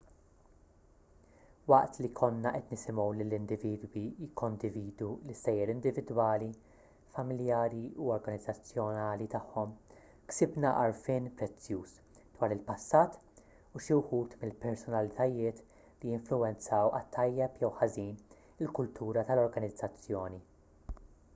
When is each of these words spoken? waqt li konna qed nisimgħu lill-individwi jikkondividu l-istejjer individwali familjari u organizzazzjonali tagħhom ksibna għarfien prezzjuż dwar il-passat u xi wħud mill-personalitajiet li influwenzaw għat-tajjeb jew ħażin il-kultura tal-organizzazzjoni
waqt 1.71 1.97
li 2.03 2.09
konna 2.19 2.51
qed 2.53 2.71
nisimgħu 2.75 3.03
lill-individwi 3.17 4.01
jikkondividu 4.21 5.09
l-istejjer 5.17 5.71
individwali 5.73 6.47
familjari 7.17 7.83
u 8.05 8.07
organizzazzjonali 8.15 9.27
tagħhom 9.35 9.75
ksibna 10.33 10.71
għarfien 10.85 11.29
prezzjuż 11.41 11.93
dwar 12.39 12.57
il-passat 12.57 13.21
u 13.29 13.85
xi 13.85 14.01
wħud 14.01 14.35
mill-personalitajiet 14.41 15.63
li 15.99 16.17
influwenzaw 16.17 16.89
għat-tajjeb 17.01 17.61
jew 17.65 17.73
ħażin 17.77 18.17
il-kultura 18.65 19.29
tal-organizzazzjoni 19.31 20.43